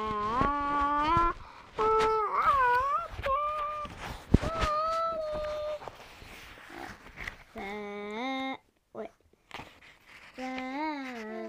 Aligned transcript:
20. 7.54 8.56
Wait. 8.92 9.10
Seven. 10.36 11.48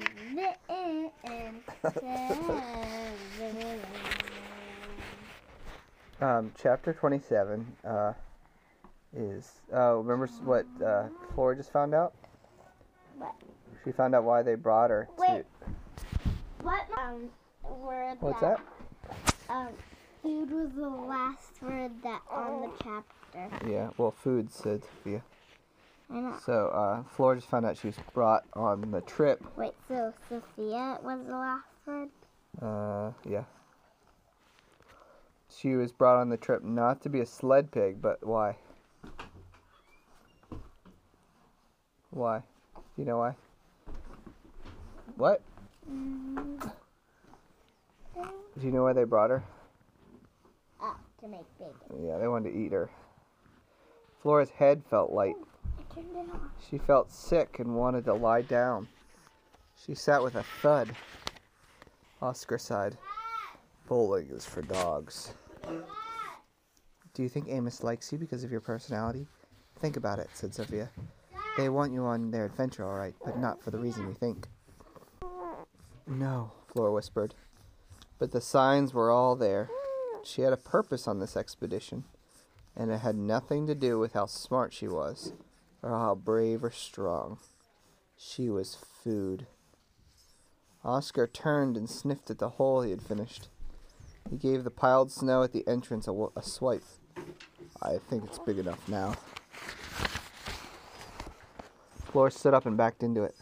Um, 6.22 6.52
chapter 6.58 6.94
27 6.94 7.66
uh, 7.84 8.14
is. 9.18 9.62
Uh, 9.74 9.96
remember 9.96 10.28
what 10.44 10.66
uh, 10.86 11.08
Flora 11.34 11.56
just 11.56 11.72
found 11.72 11.94
out? 11.94 12.14
What? 13.18 13.34
She 13.84 13.92
found 13.92 14.16
out 14.16 14.24
why 14.24 14.44
they 14.44 14.56
brought 14.56 14.90
her 14.90 15.08
to. 15.18 15.22
Wait. 15.22 15.46
What 16.62 16.86
um, 16.98 17.30
word 17.64 18.18
What's 18.20 18.42
that, 18.42 18.60
that? 19.08 19.36
Um, 19.50 19.70
food 20.22 20.52
was 20.52 20.72
the 20.76 20.88
last 20.90 21.62
word 21.62 21.92
that 22.04 22.22
on 22.30 22.62
the 22.62 22.72
chapter. 22.84 23.70
Yeah, 23.70 23.90
well, 23.98 24.12
food, 24.12 24.52
said 24.52 24.84
Sophia. 24.84 25.22
I 26.10 26.16
know. 26.16 26.36
So, 26.46 26.68
uh, 26.68 27.04
Flora 27.16 27.36
just 27.36 27.50
found 27.50 27.66
out 27.66 27.78
she 27.78 27.88
was 27.88 27.98
brought 28.14 28.44
on 28.54 28.92
the 28.92 29.02
trip. 29.02 29.44
Wait, 29.56 29.74
so 29.88 30.14
Sophia 30.30 30.98
was 31.04 31.20
the 31.26 31.34
last 31.34 31.66
word? 31.86 32.10
Uh, 32.62 33.12
yeah. 33.30 33.44
She 35.50 35.76
was 35.76 35.92
brought 35.92 36.20
on 36.20 36.30
the 36.30 36.38
trip 36.38 36.64
not 36.64 37.02
to 37.02 37.10
be 37.10 37.20
a 37.20 37.26
sled 37.26 37.72
pig, 37.72 38.02
but 38.02 38.26
why? 38.26 38.58
Why? 42.18 42.40
Do 42.76 42.82
you 42.98 43.06
know 43.06 43.20
why? 43.20 43.36
What? 45.18 45.42
Mm, 45.88 46.72
Do 48.16 48.66
you 48.66 48.72
know 48.72 48.82
why 48.84 48.94
they 48.94 49.04
brought 49.04 49.30
her? 49.30 49.44
oh, 50.82 50.96
to 51.22 51.28
make 51.28 51.46
bacon. 51.60 52.08
Yeah, 52.08 52.18
they 52.18 52.28
wanted 52.28 52.54
to 52.54 52.58
eat 52.58 52.72
her. 52.72 52.90
Flora's 54.24 54.50
head 54.50 54.82
felt 54.90 55.12
light. 55.12 55.36
I 55.78 55.94
turned 55.94 56.08
it 56.16 56.34
off. 56.34 56.40
She 56.68 56.80
felt 56.80 57.12
sick 57.12 57.60
and 57.60 57.76
wanted 57.76 58.06
to 58.06 58.16
lie 58.16 58.42
down. 58.42 58.88
She 59.86 59.94
sat 59.94 60.24
with 60.24 60.34
a 60.34 60.44
thud. 60.64 60.90
Oscar 62.20 62.58
sighed. 62.58 62.98
Bowling 63.88 64.28
is 64.32 64.44
for 64.44 64.64
dogs. 64.64 65.36
Do 67.14 67.22
you 67.22 67.30
think 67.30 67.48
Amos 67.48 67.84
likes 67.84 68.12
you 68.12 68.18
because 68.18 68.44
of 68.44 68.52
your 68.52 68.60
personality? 68.62 69.28
Think 69.80 69.98
about 69.98 70.18
it, 70.18 70.30
said 70.34 70.56
Sophia. 70.56 70.90
They 71.58 71.70
want 71.70 71.92
you 71.92 72.06
on 72.06 72.30
their 72.30 72.46
adventure, 72.46 72.86
all 72.86 72.98
right, 72.98 73.16
but 73.26 73.40
not 73.40 73.64
for 73.64 73.72
the 73.72 73.80
reason 73.80 74.08
you 74.08 74.14
think. 74.14 74.48
No, 76.06 76.52
Flora 76.68 76.94
whispered. 76.94 77.34
But 78.20 78.32
the 78.32 78.42
signs 78.42 78.94
were 78.94 79.10
all 79.10 79.36
there. 79.36 79.70
She 80.24 80.44
had 80.44 80.54
a 80.54 80.58
purpose 80.58 81.08
on 81.08 81.20
this 81.20 81.36
expedition, 81.36 82.04
and 82.76 82.92
it 82.92 83.00
had 83.00 83.16
nothing 83.16 83.66
to 83.68 83.76
do 83.76 83.98
with 83.98 84.14
how 84.14 84.28
smart 84.28 84.72
she 84.72 84.88
was 84.88 85.34
or 85.82 85.90
how 85.90 86.16
brave 86.16 86.64
or 86.64 86.72
strong. 86.72 87.40
She 88.16 88.50
was 88.50 88.76
food. 88.76 89.48
Oscar 90.84 91.28
turned 91.28 91.76
and 91.76 91.90
sniffed 91.90 92.30
at 92.30 92.40
the 92.40 92.50
hole 92.50 92.82
he 92.82 92.92
had 92.92 93.02
finished. 93.02 93.50
He 94.30 94.38
gave 94.38 94.64
the 94.64 94.72
piled 94.72 95.12
snow 95.12 95.44
at 95.44 95.54
the 95.54 95.68
entrance 95.68 96.08
a, 96.08 96.28
a 96.36 96.44
swipe. 96.44 96.84
I 97.82 97.98
think 98.10 98.26
it's 98.26 98.40
big 98.40 98.60
enough 98.60 98.88
now. 98.88 99.16
Flora 102.12 102.32
stood 102.32 102.54
up 102.54 102.66
and 102.66 102.78
backed 102.78 103.04
into 103.04 103.24
it. 103.24 103.36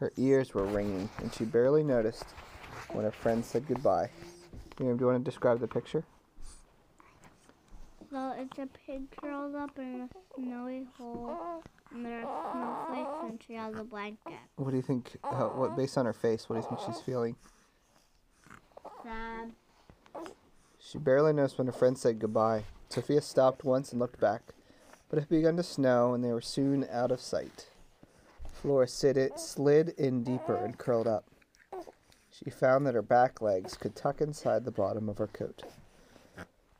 Her 0.00 0.10
ears 0.16 0.54
were 0.54 0.64
ringing, 0.64 1.08
and 1.18 1.32
she 1.32 1.44
barely 1.44 1.82
noticed 1.82 2.24
when 2.92 3.04
her 3.04 3.10
friend 3.10 3.44
said 3.44 3.66
goodbye. 3.68 4.10
Miriam, 4.78 4.96
do 4.96 5.04
you 5.04 5.10
want 5.10 5.24
to 5.24 5.30
describe 5.30 5.60
the 5.60 5.68
picture? 5.68 6.04
So 8.10 8.34
it's 8.38 8.58
a 8.58 8.68
pig 8.86 9.02
curled 9.20 9.54
up 9.54 9.78
in 9.78 10.02
a 10.02 10.08
snowy 10.34 10.86
hole, 10.96 11.62
and 11.92 12.04
there 12.04 12.24
are 12.24 12.86
snowflakes, 12.88 13.30
and 13.30 13.42
she 13.46 13.54
has 13.54 13.74
a 13.76 13.84
blanket. 13.84 14.38
What 14.56 14.70
do 14.70 14.76
you 14.76 14.82
think? 14.82 15.16
Uh, 15.22 15.48
what 15.48 15.76
based 15.76 15.98
on 15.98 16.06
her 16.06 16.12
face? 16.12 16.48
What 16.48 16.56
do 16.56 16.62
you 16.62 16.68
think 16.68 16.80
she's 16.86 17.02
feeling? 17.02 17.36
Sad. 19.02 19.52
She 20.78 20.98
barely 20.98 21.32
noticed 21.32 21.58
when 21.58 21.66
her 21.66 21.72
friend 21.72 21.98
said 21.98 22.18
goodbye. 22.18 22.64
Sophia 22.88 23.20
stopped 23.20 23.64
once 23.64 23.90
and 23.90 24.00
looked 24.00 24.20
back, 24.20 24.42
but 25.08 25.16
it 25.16 25.22
had 25.22 25.28
begun 25.28 25.56
to 25.56 25.62
snow, 25.62 26.14
and 26.14 26.24
they 26.24 26.32
were 26.32 26.40
soon 26.40 26.86
out 26.90 27.10
of 27.10 27.20
sight. 27.20 27.66
Sit 28.86 29.18
it, 29.18 29.38
slid 29.38 29.90
in 29.98 30.24
deeper 30.24 30.56
and 30.56 30.78
curled 30.78 31.06
up. 31.06 31.26
She 32.30 32.48
found 32.48 32.86
that 32.86 32.94
her 32.94 33.02
back 33.02 33.42
legs 33.42 33.76
could 33.76 33.94
tuck 33.94 34.22
inside 34.22 34.64
the 34.64 34.70
bottom 34.70 35.10
of 35.10 35.18
her 35.18 35.26
coat. 35.26 35.64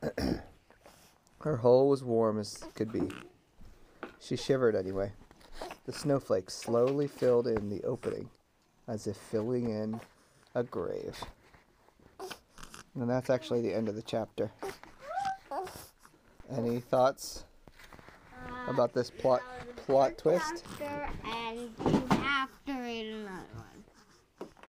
her 1.40 1.56
hole 1.58 1.90
was 1.90 2.02
warm 2.02 2.38
as 2.38 2.64
could 2.74 2.90
be. 2.90 3.10
She 4.18 4.34
shivered 4.34 4.74
anyway. 4.74 5.12
The 5.84 5.92
snowflakes 5.92 6.54
slowly 6.54 7.06
filled 7.06 7.46
in 7.46 7.68
the 7.68 7.84
opening, 7.84 8.30
as 8.88 9.06
if 9.06 9.18
filling 9.18 9.68
in 9.68 10.00
a 10.54 10.62
grave. 10.62 11.22
And 12.94 13.10
that's 13.10 13.28
actually 13.28 13.60
the 13.60 13.74
end 13.74 13.90
of 13.90 13.94
the 13.94 14.02
chapter. 14.02 14.50
Any 16.50 16.80
thoughts 16.80 17.44
about 18.68 18.92
this 18.92 19.10
plot 19.10 19.42
plot 19.86 20.16
twist. 20.18 20.64